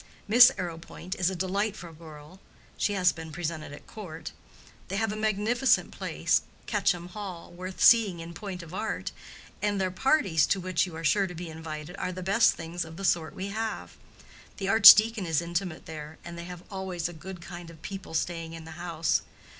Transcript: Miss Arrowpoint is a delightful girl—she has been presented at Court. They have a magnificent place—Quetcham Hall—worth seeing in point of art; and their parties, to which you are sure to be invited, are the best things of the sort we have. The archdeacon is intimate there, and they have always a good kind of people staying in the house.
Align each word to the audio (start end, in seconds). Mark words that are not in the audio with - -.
Miss 0.27 0.51
Arrowpoint 0.57 1.13
is 1.13 1.29
a 1.29 1.35
delightful 1.35 1.93
girl—she 1.93 2.93
has 2.93 3.11
been 3.11 3.31
presented 3.31 3.71
at 3.71 3.85
Court. 3.85 4.31
They 4.87 4.95
have 4.95 5.11
a 5.11 5.15
magnificent 5.15 5.91
place—Quetcham 5.91 7.09
Hall—worth 7.09 7.79
seeing 7.83 8.19
in 8.19 8.33
point 8.33 8.63
of 8.63 8.73
art; 8.73 9.11
and 9.61 9.79
their 9.79 9.91
parties, 9.91 10.47
to 10.47 10.59
which 10.59 10.87
you 10.87 10.95
are 10.95 11.03
sure 11.03 11.27
to 11.27 11.35
be 11.35 11.49
invited, 11.51 11.95
are 11.99 12.11
the 12.11 12.23
best 12.23 12.53
things 12.55 12.83
of 12.83 12.97
the 12.97 13.05
sort 13.05 13.35
we 13.35 13.49
have. 13.49 13.95
The 14.57 14.69
archdeacon 14.69 15.27
is 15.27 15.39
intimate 15.39 15.85
there, 15.85 16.17
and 16.25 16.35
they 16.35 16.45
have 16.45 16.63
always 16.71 17.07
a 17.07 17.13
good 17.13 17.39
kind 17.39 17.69
of 17.69 17.83
people 17.83 18.15
staying 18.15 18.53
in 18.53 18.65
the 18.65 18.69
house. 18.81 19.21